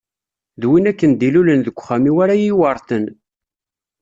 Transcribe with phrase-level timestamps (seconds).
[0.61, 3.05] D win akken i d-ilulen deg uxxam-iw ara yi-iweṛten.